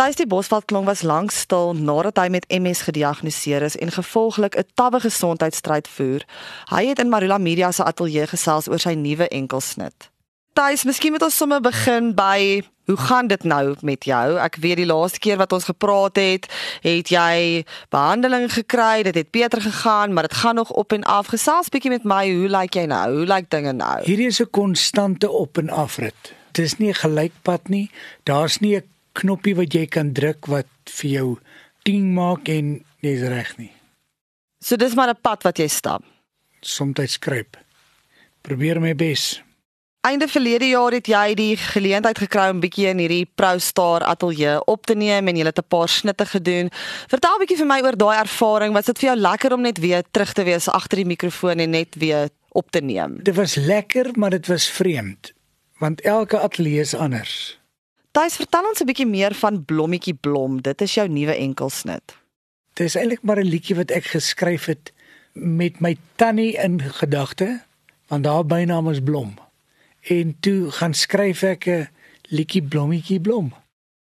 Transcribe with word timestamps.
Tuis 0.00 0.16
die 0.16 0.24
Bosveldklong 0.26 0.86
was 0.88 1.02
lank 1.04 1.28
stil 1.30 1.74
nadat 1.76 2.16
hy 2.16 2.30
met 2.32 2.46
MS 2.48 2.86
gediagnoseer 2.86 3.66
is 3.66 3.74
en 3.76 3.90
gevolglik 3.92 4.56
'n 4.56 4.64
tawwe 4.74 5.00
gesondheidsstryd 5.00 5.88
voer. 5.88 6.24
Hy 6.72 6.86
het 6.86 6.98
in 6.98 7.08
Marula 7.08 7.38
Media 7.38 7.70
se 7.70 7.84
ateljee 7.84 8.26
gesels 8.26 8.68
oor 8.68 8.78
sy 8.78 8.94
nuwe 8.94 9.28
enkelsnit. 9.28 10.08
Tuis, 10.52 10.84
miskien 10.84 11.12
moet 11.12 11.22
ons 11.22 11.36
sommer 11.36 11.60
begin 11.60 12.14
by 12.14 12.62
hoe 12.86 12.96
gaan 12.96 13.26
dit 13.26 13.44
nou 13.44 13.74
met 13.80 14.04
jou? 14.04 14.38
Ek 14.38 14.56
weet 14.56 14.76
die 14.76 14.86
laaste 14.86 15.18
keer 15.18 15.36
wat 15.36 15.52
ons 15.52 15.64
gepraat 15.64 16.16
het, 16.16 16.48
het 16.80 17.08
jy 17.08 17.64
behandeling 17.90 18.52
gekry, 18.52 19.02
dit 19.02 19.14
het 19.14 19.30
beter 19.30 19.60
gegaan, 19.60 20.12
maar 20.12 20.22
dit 20.22 20.34
gaan 20.34 20.54
nog 20.54 20.70
op 20.70 20.92
en 20.92 21.04
af. 21.04 21.26
Gesels 21.26 21.68
bietjie 21.68 21.90
met 21.90 22.04
my, 22.04 22.32
hoe 22.32 22.48
lyk 22.48 22.74
jy 22.74 22.86
nou? 22.86 23.16
Hoe 23.16 23.26
lyk 23.26 23.50
dinge 23.50 23.72
nou? 23.72 24.00
Hierdie 24.04 24.26
is 24.26 24.40
'n 24.40 24.50
konstante 24.50 25.30
op 25.30 25.58
en 25.58 25.70
af 25.70 25.96
rit. 25.96 26.32
Dit 26.52 26.64
is 26.64 26.78
nie 26.78 26.88
'n 26.88 26.94
gelykpad 26.94 27.68
nie. 27.68 27.90
Daar's 28.24 28.58
nie 28.60 28.76
'n 28.76 28.82
knoppie 29.12 29.56
wat 29.58 29.74
jy 29.74 29.86
kan 29.86 30.12
druk 30.12 30.46
wat 30.46 30.70
vir 31.00 31.10
jou 31.10 31.28
ding 31.88 32.12
maak 32.14 32.48
en 32.48 32.80
jy's 33.04 33.22
reg 33.28 33.56
nie. 33.58 33.72
So 34.60 34.76
dis 34.76 34.94
maar 34.94 35.10
'n 35.10 35.20
pad 35.20 35.42
wat 35.42 35.58
jy 35.58 35.68
stap. 35.68 36.02
Soms 36.60 37.12
skryp. 37.12 37.56
Probeer 38.42 38.80
my 38.80 38.94
bes. 38.94 39.42
Einde 40.00 40.28
verlede 40.28 40.68
jaar 40.68 40.92
het 40.92 41.06
jy 41.06 41.34
die 41.34 41.56
geleentheid 41.56 42.18
gekry 42.18 42.48
om 42.50 42.60
bietjie 42.60 42.88
in 42.88 42.98
hierdie 42.98 43.26
ProStar 43.34 44.02
ateljee 44.02 44.64
op 44.64 44.86
te 44.86 44.94
neem 44.94 45.28
en 45.28 45.36
jy 45.36 45.44
het 45.44 45.58
'n 45.58 45.68
paar 45.68 45.88
snitte 45.88 46.26
gedoen. 46.26 46.70
Vertel 47.08 47.38
bietjie 47.38 47.56
vir 47.56 47.66
my 47.66 47.80
oor 47.82 47.96
daai 47.96 48.18
ervaring. 48.18 48.72
Was 48.72 48.86
dit 48.86 48.98
vir 48.98 49.08
jou 49.08 49.20
lekker 49.20 49.52
om 49.52 49.60
net 49.60 49.78
weer 49.78 50.02
terug 50.10 50.32
te 50.32 50.44
wees 50.44 50.68
agter 50.68 50.96
die 50.96 51.06
mikrofoon 51.06 51.58
en 51.58 51.70
net 51.70 51.94
weer 51.94 52.28
op 52.52 52.70
te 52.70 52.80
neem? 52.80 53.22
Dit 53.22 53.34
was 53.34 53.54
lekker, 53.54 54.10
maar 54.14 54.30
dit 54.30 54.46
was 54.46 54.70
vreemd 54.70 55.32
want 55.80 56.00
elke 56.00 56.38
ateljee 56.38 56.80
is 56.80 56.94
anders. 56.94 57.59
Tuis, 58.10 58.36
vertel 58.36 58.68
ons 58.68 58.80
'n 58.80 58.86
bietjie 58.86 59.06
meer 59.06 59.34
van 59.34 59.64
Blommetjie 59.64 60.14
Blom. 60.14 60.62
Dit 60.62 60.80
is 60.80 60.94
jou 60.94 61.08
nuwe 61.08 61.34
enkelsnit. 61.34 62.16
Dit 62.74 62.86
is 62.86 62.94
eintlik 62.94 63.22
maar 63.22 63.38
'n 63.38 63.48
liedjie 63.48 63.76
wat 63.76 63.90
ek 63.90 64.04
geskryf 64.04 64.64
het 64.64 64.92
met 65.32 65.80
my 65.80 65.96
tannie 66.16 66.56
in 66.56 66.80
gedagte, 66.80 67.62
want 68.08 68.26
haar 68.26 68.46
bynaam 68.46 68.90
is 68.90 69.00
Blom 69.00 69.38
en 70.00 70.36
toe 70.40 70.70
gaan 70.70 70.94
skryf 70.94 71.42
ek 71.42 71.66
'n 71.66 71.88
liedjie 72.22 72.62
blommetjie 72.62 73.20
blom. 73.20 73.52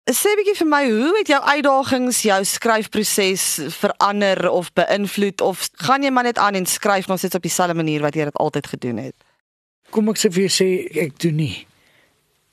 Sê 0.09 0.33
bietjie 0.35 0.55
vir 0.55 0.67
my, 0.67 0.89
hoe 0.89 1.17
het 1.17 1.27
jou 1.27 1.41
uitdagings 1.41 2.21
jou 2.21 2.43
skryfproses 2.43 3.59
verander 3.67 4.49
of 4.49 4.73
beïnvloed 4.73 5.41
of 5.41 5.69
gaan 5.73 6.03
jy 6.03 6.09
maar 6.09 6.23
net 6.23 6.37
aan 6.37 6.55
en 6.55 6.65
skryf 6.65 7.07
nog 7.07 7.17
steeds 7.17 7.35
op 7.35 7.41
dieselfde 7.41 7.73
manier 7.73 8.01
wat 8.01 8.13
jy 8.13 8.23
dit 8.23 8.33
altyd 8.33 8.67
gedoen 8.67 8.97
het? 8.97 9.15
Kom 9.89 10.09
ek 10.09 10.17
sê 10.17 10.31
vir 10.31 10.47
jou 10.47 10.49
sê 10.49 10.97
ek 10.97 11.19
doen 11.19 11.35
nie. 11.35 11.67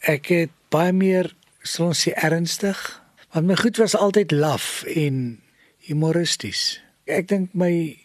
Ek 0.01 0.27
het 0.27 0.51
baie 0.69 0.93
meer 0.93 1.33
soms 1.67 2.01
se 2.07 2.15
ernstig, 2.15 3.03
want 3.35 3.47
my 3.47 3.57
goed 3.59 3.77
was 3.77 3.97
altyd 3.97 4.31
laf 4.31 4.83
en 4.87 5.41
humoristies. 5.87 6.79
Ek 7.07 7.29
dink 7.29 7.55
my 7.55 7.97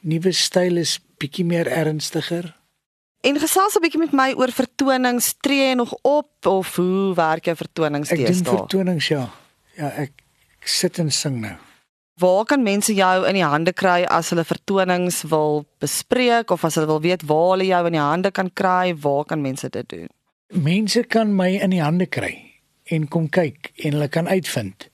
nuwe 0.00 0.32
styl 0.34 0.80
is 0.82 0.98
bietjie 1.22 1.46
meer 1.46 1.70
ernstiger. 1.70 2.50
En 3.22 3.38
gesels 3.38 3.76
'n 3.76 3.82
bietjie 3.82 4.00
met 4.00 4.12
my 4.12 4.32
oor 4.34 4.50
vertonings, 4.50 5.34
tree 5.40 5.68
jy 5.68 5.74
nog 5.74 5.92
op 6.02 6.46
of 6.46 6.76
hoe 6.76 7.14
werk 7.14 7.44
jou 7.44 7.56
vertonings 7.56 8.08
teenoor? 8.08 8.28
Ek 8.28 8.44
doen 8.44 8.56
vertonings 8.56 9.08
ja. 9.08 9.30
Ja, 9.76 9.88
ek, 9.88 10.12
ek 10.60 10.68
sit 10.68 10.98
en 10.98 11.10
sing 11.10 11.40
nou. 11.40 11.56
Waar 12.18 12.44
kan 12.44 12.62
mense 12.62 12.94
jou 12.94 13.26
in 13.26 13.34
die 13.34 13.44
hande 13.44 13.72
kry 13.72 14.04
as 14.04 14.30
hulle 14.30 14.44
vertonings 14.44 15.22
wil 15.22 15.64
bespreek 15.78 16.50
of 16.50 16.64
as 16.64 16.74
hulle 16.74 16.86
wil 16.86 17.00
weet 17.00 17.22
waar 17.22 17.50
hulle 17.50 17.66
jou 17.66 17.86
in 17.86 17.92
die 17.92 18.00
hande 18.00 18.30
kan 18.30 18.50
kry? 18.52 18.94
Waar 18.94 19.24
kan 19.24 19.40
mense 19.40 19.68
dit 19.68 19.88
doen? 19.88 20.08
Mense 20.48 21.02
kan 21.02 21.36
my 21.36 21.48
in 21.48 21.70
die 21.70 21.82
hande 21.82 22.06
kry 22.06 22.51
en 22.84 23.08
kom 23.08 23.28
kyk 23.28 23.72
en 23.76 23.92
hulle 23.96 24.08
kan 24.08 24.28
uitvind 24.28 24.88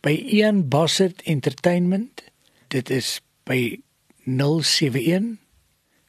by 0.00 0.14
Ian 0.14 0.68
Bossert 0.68 1.22
Entertainment. 1.22 2.22
Dit 2.68 2.90
is 2.90 3.20
by 3.44 3.80
071 4.24 5.38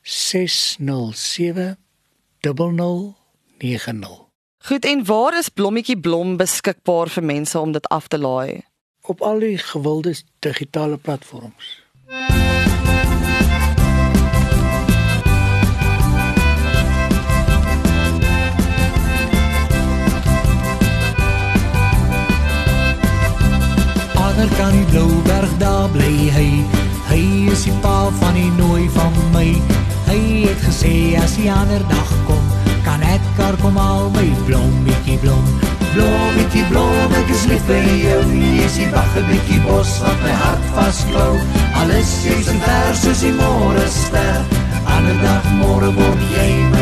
607 0.02 1.78
0090. 2.42 4.28
Goed 4.60 4.86
en 4.86 5.06
waar 5.06 5.38
is 5.38 5.50
Blommetjie 5.50 6.00
Blom 6.00 6.38
beskikbaar 6.38 7.10
vir 7.10 7.24
mense 7.24 7.60
om 7.60 7.72
dit 7.72 7.88
af 7.88 8.08
te 8.08 8.18
laai? 8.20 8.62
Op 9.02 9.22
al 9.22 9.40
die 9.40 9.58
gewilde 9.58 10.16
digitale 10.40 10.98
platforms. 10.98 11.80
Ander 24.60 24.72
kan 24.72 24.86
die 24.86 24.92
Blouberg 24.92 25.52
daar 25.58 25.90
bly 25.90 26.30
hy. 26.36 26.64
Hy 27.08 27.52
is 27.52 27.64
die 27.64 27.74
pa 27.82 28.10
van 28.20 28.34
die 28.36 28.52
nooi 28.58 28.90
van 28.92 29.14
my. 29.32 29.56
Hy 30.10 30.20
het 30.48 30.60
gesê 30.66 31.16
as 31.16 31.38
die 31.38 31.48
ander 31.52 31.80
dag 31.88 32.12
kom, 32.28 32.44
kan 32.84 33.02
ek 33.02 33.24
kar 33.38 33.56
kom 33.62 33.78
al 33.78 34.10
my 34.16 34.28
blommetjie 34.50 35.18
blom. 35.24 35.46
Blommetjie 35.94 36.66
blom, 36.72 37.16
ek 37.22 37.32
is 37.32 37.46
lief 37.48 37.64
vir 37.70 37.88
jou. 38.04 38.20
Jy 38.36 38.52
is 38.66 38.76
die 38.82 38.90
wagge 38.92 39.24
bietjie 39.30 39.62
bos 39.64 39.96
wat 40.04 40.20
my 40.26 40.36
hart 40.44 40.68
vasklou. 40.76 41.40
Alles 41.80 42.12
is 42.28 42.52
in 42.52 42.60
vers 42.68 43.06
soos 43.06 43.24
die 43.24 43.36
môre 43.40 43.88
ster. 43.88 44.44
Ander 44.98 45.24
dag 45.24 45.54
môre 45.62 45.94
word 45.96 46.28
jy 46.36 46.52
my. 46.76 46.79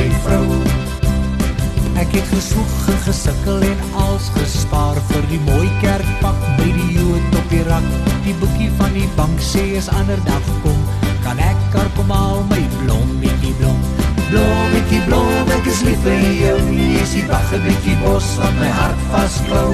Ek 1.97 2.11
het 2.13 2.27
gesoek 2.29 2.73
en 2.93 2.99
gesukkel 3.07 3.63
en 3.65 3.79
als 3.97 4.27
gespaar 4.35 4.99
vir 5.09 5.23
die 5.31 5.39
mooi 5.47 5.65
kerkpak 5.81 6.43
by 6.59 6.67
die 6.69 6.91
Jood 6.93 7.37
op 7.39 7.49
die 7.49 7.63
rak. 7.65 7.87
Die 8.27 8.35
boekie 8.37 8.69
van 8.77 8.93
die 8.93 9.07
bank 9.17 9.41
sê 9.41 9.63
as 9.79 9.89
ander 9.89 10.21
dag 10.27 10.51
kom, 10.61 10.77
kan 11.25 11.41
ek 11.41 11.57
kar 11.73 11.89
kom 11.97 12.13
al 12.13 12.43
my 12.51 12.61
blommetjie 12.77 13.55
blom. 13.57 13.81
Blommetjie 14.27 15.01
blom, 15.09 15.51
ek 15.57 15.73
is 15.73 15.81
lief 15.89 16.05
vir 16.05 16.21
jou. 16.37 16.55
Jy 16.77 16.87
is 17.01 17.17
die 17.17 17.27
wagge 17.33 17.63
bietjie 17.65 17.97
bos 18.05 18.29
wat 18.43 18.57
my 18.61 18.71
hart 18.77 19.05
vasklou. 19.09 19.69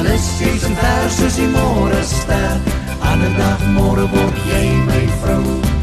Alles 0.00 0.32
is 0.48 0.64
in 0.64 0.80
vers 0.80 1.20
soos 1.20 1.40
die 1.42 1.52
môre 1.52 2.04
ster. 2.08 2.60
Ander 3.04 3.36
dag 3.36 3.72
môre 3.76 4.08
word 4.16 4.44
jy 4.48 4.68
my 4.88 5.02
vrou. 5.20 5.75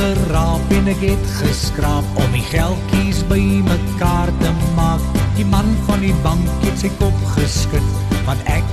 Geraap 0.00 0.72
en 0.76 0.88
ek 0.88 1.02
het 1.04 1.32
geskraap 1.40 2.20
om 2.22 2.32
die 2.32 2.44
geldjies 2.48 3.20
by 3.28 3.40
mekaar 3.66 4.30
te 4.40 4.52
maak. 4.76 5.02
Die 5.36 5.46
man 5.48 5.68
van 5.88 6.00
die 6.04 6.14
bank 6.24 6.64
het 6.64 6.80
sy 6.80 6.90
kop 7.00 7.16
geskud, 7.34 7.96
want 8.28 8.40
ek 8.48 8.64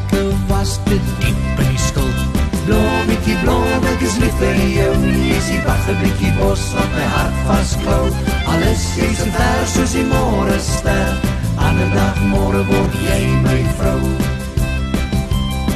was 0.47 0.77
te 0.85 0.97
diep 1.19 1.59
in 1.63 1.71
die 1.71 1.81
skuld. 1.81 2.39
Blommetjie 2.67 3.35
blom, 3.43 3.85
ek 3.91 4.01
is 4.07 4.15
lief 4.21 4.39
vir 4.41 4.57
jou, 4.71 4.93
jy 5.03 5.35
is 5.35 5.49
die 5.51 5.59
wagge 5.67 5.95
bietjie 6.01 6.31
bos 6.39 6.63
wat 6.75 6.95
my 6.95 7.09
hart 7.13 7.37
vasklou. 7.47 8.05
Alles 8.53 8.85
is 9.03 9.21
in 9.23 9.31
vers 9.35 9.75
soos 9.75 9.95
die 9.95 10.05
môre 10.07 10.57
ster, 10.63 11.13
ander 11.67 11.91
dag 11.95 12.23
môre 12.31 12.63
word 12.71 12.97
jy 13.03 13.21
my 13.43 13.59
vrou. 13.79 13.99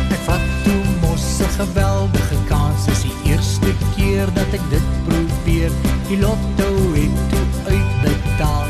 Ek 0.08 0.24
vat 0.28 0.48
toe 0.66 0.82
mos 1.04 1.28
'n 1.40 1.52
geweldige 1.60 2.42
kans, 2.52 2.88
is 2.96 3.04
die 3.08 3.34
eerste 3.34 3.76
keer 3.96 4.28
dat 4.36 4.60
ek 4.60 4.66
dit 4.76 4.91
probeer. 5.62 5.72
Die 6.08 6.18
lotto 6.20 6.94
het 6.94 7.30
toe 7.30 7.46
uitbetaal. 7.68 8.66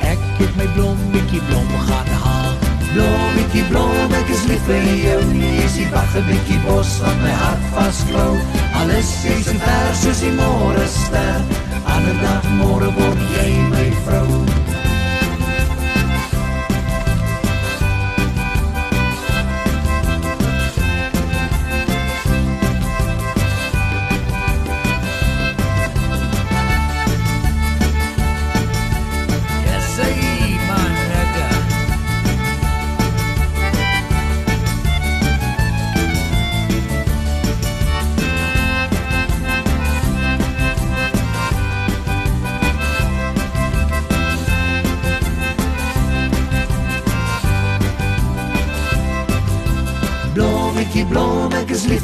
Ek 0.00 0.18
het 0.38 0.56
my 0.56 0.66
blommetjie 0.74 1.40
blom 1.48 1.68
gaan 1.88 2.06
haal. 2.22 2.52
Blommetjie 2.92 3.64
blom, 3.70 4.12
ek 4.12 4.28
is 4.28 4.44
lief 4.48 4.64
vir 4.66 4.86
jou. 5.02 5.20
Jy 5.34 5.52
is 5.64 5.76
die 5.80 5.88
wagge 5.92 6.22
bietjie 6.28 6.60
bos 6.64 6.96
wat 7.02 7.20
my 7.22 7.34
hart 7.42 7.68
vasklou. 7.74 8.32
Alles 8.80 9.12
is 9.24 9.52
in 9.52 9.60
vers 9.60 10.02
soos 10.04 10.24
die 10.24 10.34
môre 10.38 10.88
ster. 10.88 11.44
Ander 11.84 12.18
dag 12.22 12.50
môre 12.60 12.92
word 12.96 13.30
jy 13.36 13.50
my 13.70 13.88
vrou. 14.06 14.35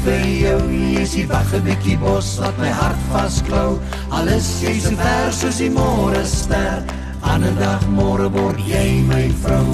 Vir 0.03 0.25
jou, 0.25 0.59
jy 0.71 1.01
is 1.01 1.13
die 1.15 1.25
wag 1.27 1.53
'n 1.53 1.63
bietjie 1.63 1.97
bos 1.97 2.39
wat 2.39 2.57
my 2.57 2.69
hart 2.69 2.99
vasklou. 3.11 3.79
Alles 4.11 4.61
jy 4.61 4.79
so 4.79 4.95
ver 4.95 5.31
soos 5.31 5.57
die 5.57 5.69
môre 5.69 6.23
ster. 6.25 6.83
Ander 7.21 7.55
dag 7.59 7.81
môre 7.87 8.27
word 8.29 8.59
jy 8.67 9.03
my 9.07 9.31
vrou. 9.43 9.67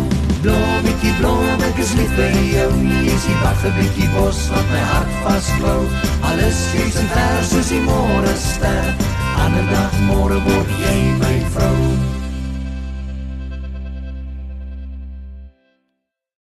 Blommetjie 0.43 1.13
blom, 1.19 1.61
ek 1.69 1.79
is 1.79 1.93
lief 1.97 2.11
vir 2.15 2.35
jou, 2.55 2.71
jy 2.85 3.13
is 3.15 3.25
die 3.25 3.39
wag 3.43 3.59
'n 3.65 3.73
bietjie 3.79 4.09
bos 4.15 4.39
wat 4.51 4.67
my 4.73 4.83
hart 4.91 5.13
vasklou. 5.23 5.81
Alles 6.29 6.59
jy 6.73 6.89
so 6.91 7.03
ver 7.13 7.43
soos 7.49 7.69
die 7.69 7.81
môre 7.81 8.33
ster. 8.37 8.85
Ander 9.43 9.65
dag 9.73 9.93
môre 10.09 10.39